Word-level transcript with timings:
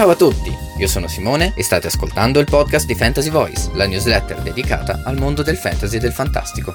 Ciao 0.00 0.08
a 0.08 0.16
tutti, 0.16 0.50
io 0.78 0.88
sono 0.88 1.08
Simone 1.08 1.52
e 1.54 1.62
state 1.62 1.88
ascoltando 1.88 2.38
il 2.38 2.46
podcast 2.46 2.86
di 2.86 2.94
Fantasy 2.94 3.28
Voice, 3.28 3.68
la 3.74 3.86
newsletter 3.86 4.40
dedicata 4.40 5.02
al 5.04 5.18
mondo 5.18 5.42
del 5.42 5.58
fantasy 5.58 5.96
e 5.96 6.00
del 6.00 6.14
fantastico. 6.14 6.74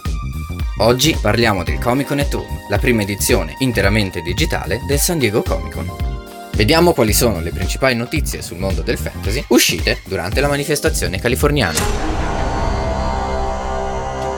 Oggi 0.78 1.18
parliamo 1.20 1.64
del 1.64 1.80
Comic 1.80 2.06
Con 2.06 2.20
at 2.20 2.32
Home, 2.36 2.66
la 2.70 2.78
prima 2.78 3.02
edizione 3.02 3.56
interamente 3.58 4.22
digitale 4.22 4.80
del 4.86 5.00
San 5.00 5.18
Diego 5.18 5.42
Comic 5.42 5.74
Con. 5.74 5.92
Vediamo 6.54 6.94
quali 6.94 7.14
sono 7.14 7.40
le 7.40 7.50
principali 7.50 7.96
notizie 7.96 8.44
sul 8.44 8.60
mondo 8.60 8.84
del 8.84 9.00
fantasy 9.00 9.44
uscite 9.48 10.02
durante 10.06 10.40
la 10.40 10.48
manifestazione 10.48 11.20
californiana. 11.20 11.80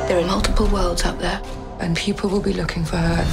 There 0.08 0.22
are 0.22 0.26
multiple 0.26 0.68
worlds 0.68 1.04
out 1.04 1.20
there. 1.20 1.42
and 1.80 1.94
people 1.98 2.30
will 2.30 2.40
be 2.40 2.54
looking 2.54 2.86
for 2.86 2.96
her. 2.96 3.26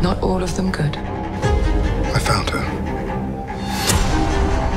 Not 0.00 0.22
all 0.22 0.42
of 0.42 0.56
them 0.56 0.70
good. 0.70 0.96
I 0.96 2.18
found 2.18 2.48
her. 2.48 2.85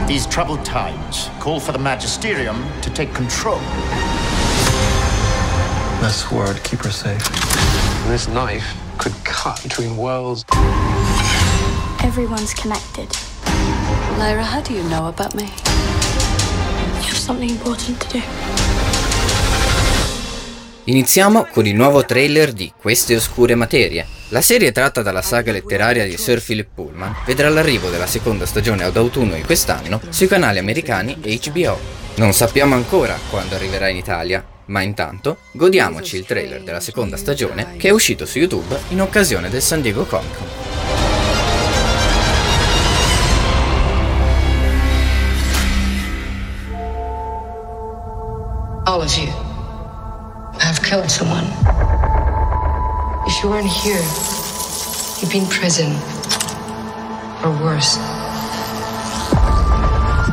These 0.10 0.26
troubled 0.26 0.66
times 0.66 1.30
call 1.40 1.60
for 1.60 1.72
the 1.72 1.78
Magisterium 1.78 2.66
to 2.82 2.90
take 2.90 3.14
control. 3.14 3.60
That's 6.02 6.28
the 6.28 6.36
word. 6.36 6.64
Keep 6.64 6.80
her 6.80 6.90
safe. 6.90 7.22
This 8.08 8.28
knife 8.28 8.76
could 8.98 9.14
cut 9.24 9.62
between 9.62 9.96
worlds. 9.96 10.46
Everyone's 12.02 12.56
connected. 12.56 13.16
Lyra, 14.18 14.44
how 14.44 14.62
do 14.62 14.74
you 14.74 14.82
know 14.90 15.10
about 15.10 15.36
me? 15.36 15.44
You 15.44 17.06
have 17.06 17.16
something 17.16 17.52
important 17.52 18.02
to 18.02 18.10
do. 18.10 18.89
Iniziamo 20.90 21.46
con 21.46 21.68
il 21.68 21.76
nuovo 21.76 22.04
trailer 22.04 22.52
di 22.52 22.74
Queste 22.76 23.16
oscure 23.16 23.54
materie. 23.54 24.08
La 24.30 24.42
serie 24.42 24.72
tratta 24.72 25.04
dalla 25.04 25.22
saga 25.22 25.52
letteraria 25.52 26.04
di 26.04 26.18
Sir 26.18 26.44
Philip 26.44 26.68
Pullman 26.74 27.16
vedrà 27.28 27.48
l'arrivo 27.50 27.92
della 27.92 28.08
seconda 28.08 28.48
stagione 28.48 28.84
ad 28.86 28.98
autunno 28.98 29.36
di 29.36 29.44
quest'anno 29.44 30.02
sui 30.10 30.26
canali 30.26 30.58
americani 30.58 31.16
HBO. 31.22 31.78
Non 32.16 32.34
sappiamo 32.34 32.74
ancora 32.74 33.16
quando 33.30 33.54
arriverà 33.54 33.88
in 33.88 33.98
Italia, 33.98 34.44
ma 34.66 34.82
intanto 34.82 35.38
godiamoci 35.52 36.18
il 36.18 36.26
trailer 36.26 36.64
della 36.64 36.80
seconda 36.80 37.18
stagione 37.18 37.76
che 37.78 37.90
è 37.90 37.92
uscito 37.92 38.26
su 38.26 38.40
YouTube 38.40 38.80
in 38.88 39.02
occasione 39.02 39.50
del 39.50 39.62
San 39.62 39.82
Diego 39.82 40.06
Comic 40.06 40.38
Con. 40.38 40.48
All 48.86 49.04
of 49.04 49.16
you 49.16 49.49
have 50.70 50.82
killed 50.84 51.10
someone. 51.10 51.46
If 53.26 53.42
you 53.42 53.50
weren't 53.50 53.66
here, 53.66 54.06
you'd 55.20 55.32
be 55.32 55.40
in 55.40 55.48
prison. 55.48 55.96
Or 57.44 57.50
worse. 57.64 57.98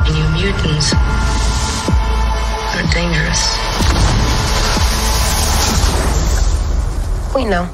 And 0.05 0.13
you 0.15 0.25
mutants 0.37 0.93
are 2.75 2.85
dangerous. 2.93 3.41
We 7.33 7.43
know. 7.45 7.67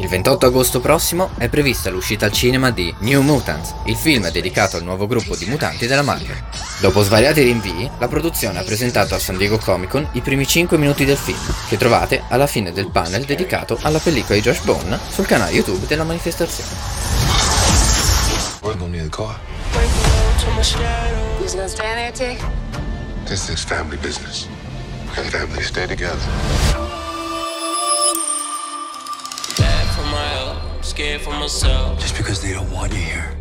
Il 0.00 0.08
28 0.08 0.46
agosto 0.46 0.80
prossimo 0.80 1.30
è 1.38 1.48
prevista 1.48 1.90
l'uscita 1.90 2.26
al 2.26 2.32
cinema 2.32 2.70
di 2.70 2.92
New 2.98 3.22
Mutants, 3.22 3.74
il 3.84 3.96
film 3.96 4.28
dedicato 4.30 4.76
al 4.76 4.82
nuovo 4.82 5.06
gruppo 5.06 5.36
di 5.36 5.46
mutanti 5.46 5.86
della 5.86 6.02
Marvel. 6.02 6.65
Dopo 6.78 7.02
svariati 7.02 7.42
rinvii, 7.42 7.90
la 7.98 8.06
produzione 8.06 8.58
ha 8.58 8.62
presentato 8.62 9.14
al 9.14 9.20
San 9.20 9.38
Diego 9.38 9.56
Comic 9.56 9.88
Con 9.88 10.06
i 10.12 10.20
primi 10.20 10.46
5 10.46 10.76
minuti 10.76 11.06
del 11.06 11.16
film, 11.16 11.38
che 11.68 11.78
trovate 11.78 12.24
alla 12.28 12.46
fine 12.46 12.70
del 12.70 12.90
panel 12.90 13.24
dedicato 13.24 13.78
alla 13.80 13.98
pellicola 13.98 14.34
di 14.34 14.42
Josh 14.42 14.60
Bone 14.60 14.98
sul 15.08 15.24
canale 15.24 15.52
YouTube 15.52 15.86
della 15.86 16.04
manifestazione. 16.04 16.70
A? 18.60 19.38
This 23.24 23.48
is 23.48 23.64
family 23.64 23.96
business. 23.96 24.46
And 25.16 25.62
stay 25.62 25.86
together. 25.86 26.20
Bad 29.56 29.86
for 29.94 30.04
my 30.10 30.82
scared 30.82 31.22
for 31.22 31.32
myself. 31.32 31.98
Just 31.98 32.16
because 32.18 32.42
they 32.42 32.52
don't 32.52 32.70
want 32.70 32.92
you 32.92 33.00
here 33.00 33.34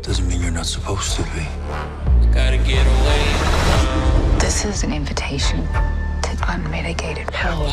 doesn't 0.00 0.26
mean 0.26 0.40
you're 0.40 0.50
not 0.50 0.66
supposed 0.66 1.16
to 1.16 1.22
be. 1.34 2.17
Gotta 2.38 2.56
get 2.58 2.86
away. 2.86 4.38
This 4.38 4.64
is 4.64 4.84
an 4.84 4.92
invitation 4.92 5.66
to 5.66 6.38
unmitigated 6.46 7.26
power. 7.26 7.68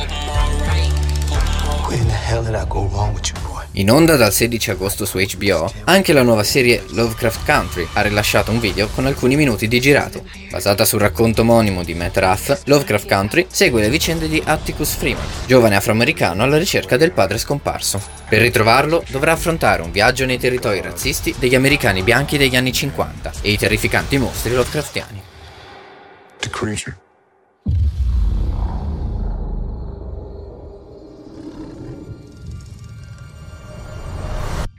Where 1.86 2.02
in 2.02 2.08
the 2.08 2.14
hell 2.14 2.44
did 2.44 2.56
I 2.56 2.66
go 2.66 2.86
wrong 2.88 3.14
with 3.14 3.28
you, 3.28 3.36
boy? 3.48 3.55
In 3.78 3.92
onda 3.92 4.16
dal 4.16 4.32
16 4.32 4.72
agosto 4.72 5.06
su 5.06 5.18
HBO, 5.18 5.70
anche 5.84 6.14
la 6.14 6.22
nuova 6.22 6.44
serie 6.44 6.82
Lovecraft 6.92 7.46
Country 7.46 7.86
ha 7.92 8.02
rilasciato 8.02 8.50
un 8.52 8.62
video 8.62 8.88
con 8.88 9.06
alcuni 9.06 9.36
minuti 9.36 9.68
di 9.68 9.82
girato. 9.82 10.24
Basata 10.50 10.86
sul 10.86 11.02
racconto 11.02 11.42
omonimo 11.42 11.84
di 11.84 11.94
Matt 11.94 12.18
Ruff, 12.18 12.62
Lovecraft 12.68 13.06
Country 13.06 13.48
segue 13.50 13.82
le 13.82 13.90
vicende 13.90 14.30
di 14.30 14.42
Atticus 14.46 14.94
Freeman, 14.94 15.26
giovane 15.46 15.76
afroamericano 15.76 16.44
alla 16.44 16.58
ricerca 16.58 16.96
del 16.96 17.12
padre 17.12 17.38
scomparso. 17.38 18.02
Per 18.30 18.40
ritrovarlo 18.40 19.04
dovrà 19.10 19.34
affrontare 19.34 19.82
un 19.82 19.92
viaggio 19.92 20.26
nei 20.26 20.40
territori 20.40 20.80
razzisti 20.80 21.36
degli 21.38 21.56
americani 21.56 22.02
bianchi 22.02 22.38
degli 22.38 22.56
anni 22.56 22.72
50 22.72 23.34
e 23.42 23.52
i 23.52 23.58
terrificanti 23.58 24.18
mostri 24.18 24.54
Lovecraftiani. 24.54 25.22
The 26.40 26.50
creature. 26.50 27.05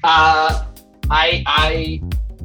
Uh, 0.07 0.65
I 1.11 1.43
I 1.47 2.01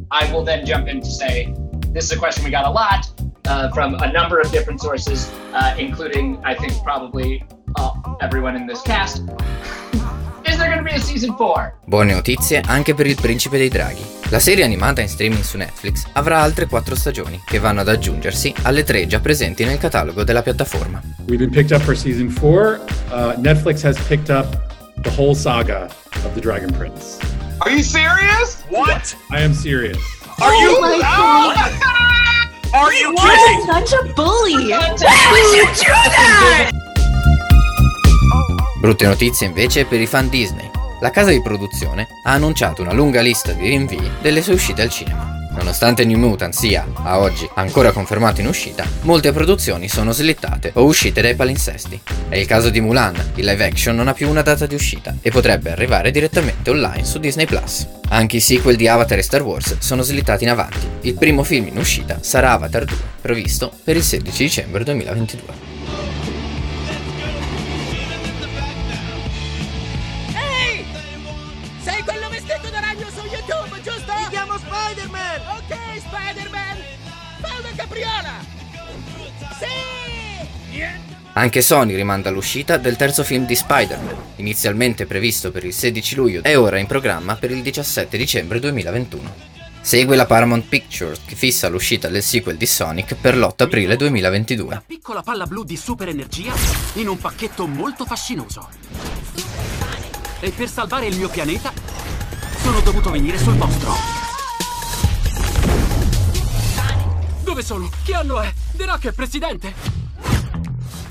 I 0.09 0.33
will 0.33 0.43
then 0.43 0.65
jump 0.65 0.87
in 0.87 0.99
to 0.99 1.11
say 1.11 1.53
this 1.93 2.05
is 2.05 2.11
a 2.11 2.17
question 2.17 2.43
we 2.43 2.49
got 2.49 2.65
a 2.65 2.71
lot 2.71 3.05
uh, 3.45 3.69
from 3.69 3.93
a 4.01 4.11
number 4.11 4.39
of 4.39 4.49
different 4.49 4.81
sources, 4.81 5.29
uh, 5.53 5.75
including 5.77 6.39
I 6.43 6.55
think 6.55 6.73
probably 6.81 7.45
uh, 7.75 7.91
everyone 8.19 8.55
in 8.55 8.65
this 8.65 8.81
cast. 8.81 9.21
is 10.45 10.57
there 10.57 10.73
going 10.73 10.79
to 10.79 10.83
be 10.83 10.95
a 10.95 10.99
season 10.99 11.35
four? 11.37 11.77
Buone 11.85 12.13
notizie 12.13 12.61
anche 12.65 12.95
per 12.95 13.05
il 13.05 13.21
Principe 13.21 13.59
dei 13.59 13.69
Draghi. 13.69 14.03
La 14.31 14.39
serie 14.39 14.63
animata 14.63 15.01
in 15.01 15.07
streaming 15.07 15.43
su 15.43 15.57
Netflix 15.57 16.05
avrà 16.13 16.41
altre 16.41 16.65
quattro 16.65 16.95
stagioni, 16.95 17.43
che 17.45 17.59
vanno 17.59 17.81
ad 17.81 17.89
aggiungersi 17.89 18.51
alle 18.63 18.83
tre 18.83 19.05
già 19.05 19.19
presenti 19.19 19.63
nel 19.65 19.77
catalogo 19.77 20.23
della 20.23 20.41
piattaforma. 20.41 20.99
We've 21.27 21.37
been 21.37 21.51
picked 21.51 21.77
up 21.77 21.83
for 21.83 21.95
season 21.95 22.29
four. 22.29 22.81
Uh, 23.11 23.35
Netflix 23.37 23.83
has 23.83 23.99
picked 24.07 24.35
up 24.35 24.47
the 25.03 25.11
whole 25.15 25.35
saga 25.35 25.83
of 26.23 26.33
the 26.33 26.39
Dragon 26.41 26.71
Prince. 26.71 27.30
Are 27.63 27.69
you 27.69 27.83
serious? 27.83 28.63
What? 28.69 29.15
I 29.29 29.41
am 29.41 29.53
serious. 29.53 29.99
Are 30.41 30.55
you? 30.55 30.79
Oh! 30.81 31.53
Are 32.73 32.91
you 32.91 33.13
kidding? 33.13 33.65
Such 33.67 33.93
a 33.93 34.13
bully. 34.15 34.73
Brutte 38.79 39.05
notizie 39.05 39.45
invece 39.45 39.85
per 39.85 40.01
i 40.01 40.07
fan 40.07 40.29
Disney. 40.29 40.71
La 41.01 41.11
casa 41.11 41.29
di 41.29 41.41
produzione 41.43 42.07
ha 42.23 42.31
annunciato 42.31 42.81
una 42.81 42.93
lunga 42.93 43.21
lista 43.21 43.51
di 43.51 43.67
rinvii 43.67 44.11
delle 44.21 44.41
sue 44.41 44.55
uscite 44.55 44.81
al 44.81 44.89
cinema. 44.89 45.30
Nonostante 45.53 46.05
New 46.05 46.17
Mutant 46.17 46.53
sia, 46.53 46.87
a 46.93 47.19
oggi, 47.19 47.47
ancora 47.55 47.91
confermato 47.91 48.39
in 48.39 48.47
uscita, 48.47 48.85
molte 49.01 49.31
produzioni 49.33 49.89
sono 49.89 50.11
slittate 50.11 50.71
o 50.75 50.83
uscite 50.83 51.21
dai 51.21 51.35
palinsesti. 51.35 52.01
È 52.29 52.37
il 52.37 52.45
caso 52.45 52.69
di 52.69 52.79
Mulan, 52.79 53.31
il 53.35 53.45
live 53.45 53.65
action 53.65 53.95
non 53.95 54.07
ha 54.07 54.13
più 54.13 54.29
una 54.29 54.41
data 54.41 54.65
di 54.65 54.75
uscita 54.75 55.15
e 55.21 55.29
potrebbe 55.29 55.71
arrivare 55.71 56.11
direttamente 56.11 56.69
online 56.69 57.03
su 57.03 57.19
Disney 57.19 57.45
Plus. 57.45 57.85
Anche 58.09 58.37
i 58.37 58.41
sequel 58.41 58.77
di 58.77 58.87
Avatar 58.87 59.17
e 59.17 59.23
Star 59.23 59.41
Wars 59.41 59.77
sono 59.79 60.01
slittati 60.01 60.43
in 60.43 60.49
avanti. 60.49 60.87
Il 61.01 61.15
primo 61.15 61.43
film 61.43 61.67
in 61.67 61.77
uscita 61.77 62.19
sarà 62.21 62.51
Avatar 62.51 62.85
2, 62.85 62.97
previsto 63.21 63.71
per 63.83 63.97
il 63.97 64.03
16 64.03 64.43
dicembre 64.43 64.83
2022. 64.83 65.70
Anche 81.33 81.61
Sony 81.61 81.95
rimanda 81.95 82.29
l'uscita 82.29 82.75
del 82.75 82.97
terzo 82.97 83.23
film 83.23 83.45
di 83.45 83.55
Spider-Man, 83.55 84.15
inizialmente 84.37 85.05
previsto 85.05 85.49
per 85.49 85.63
il 85.63 85.73
16 85.73 86.15
luglio 86.15 86.43
e 86.43 86.55
ora 86.57 86.77
in 86.77 86.87
programma 86.87 87.35
per 87.35 87.51
il 87.51 87.61
17 87.61 88.17
dicembre 88.17 88.59
2021. 88.59 89.33
Segue 89.79 90.15
la 90.15 90.25
Paramount 90.25 90.67
Pictures 90.67 91.21
che 91.25 91.35
fissa 91.35 91.69
l'uscita 91.69 92.09
del 92.09 92.21
sequel 92.21 92.57
di 92.57 92.65
Sonic 92.65 93.15
per 93.15 93.37
l'8 93.37 93.63
aprile 93.63 93.95
2022. 93.95 94.83
Piccola 94.85 95.23
palla 95.23 95.47
blu 95.47 95.63
di 95.63 95.77
super 95.77 96.09
energia 96.09 96.53
in 96.93 97.07
un 97.07 97.17
pacchetto 97.17 97.65
molto 97.65 98.05
fascinoso. 98.05 98.69
E 100.41 100.51
per 100.51 100.69
salvare 100.69 101.07
il 101.07 101.15
mio 101.15 101.29
pianeta 101.29 101.71
sono 102.57 102.81
dovuto 102.81 103.09
venire 103.09 103.37
sul 103.37 103.55
vostro. 103.55 104.10
Dove 107.51 107.63
sono? 107.63 107.89
Che 108.05 108.13
anno 108.13 108.39
è? 108.39 108.49
The 108.77 108.85
Rock 108.85 109.07
è 109.07 109.11
presidente? 109.11 109.73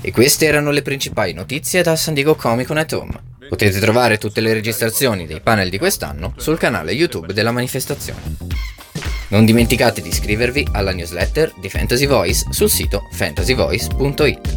E 0.01 0.11
queste 0.11 0.47
erano 0.47 0.71
le 0.71 0.81
principali 0.81 1.33
notizie 1.33 1.83
da 1.83 1.95
San 1.95 2.15
Diego 2.15 2.33
Comic 2.33 2.65
Con 2.65 2.77
at 2.77 2.91
Home. 2.93 3.11
Potete 3.47 3.79
trovare 3.79 4.17
tutte 4.17 4.41
le 4.41 4.51
registrazioni 4.51 5.27
dei 5.27 5.39
panel 5.39 5.69
di 5.69 5.77
quest'anno 5.77 6.33
sul 6.37 6.57
canale 6.57 6.93
YouTube 6.93 7.31
della 7.33 7.51
manifestazione. 7.51 8.37
Non 9.27 9.45
dimenticate 9.45 10.01
di 10.01 10.09
iscrivervi 10.09 10.69
alla 10.71 10.93
newsletter 10.93 11.53
di 11.59 11.69
Fantasy 11.69 12.07
Voice 12.07 12.47
sul 12.49 12.71
sito 12.71 13.03
fantasyvoice.it. 13.11 14.50